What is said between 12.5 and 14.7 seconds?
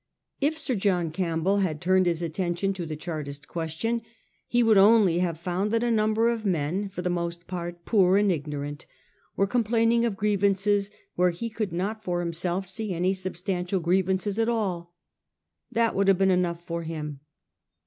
see any substantial grievances at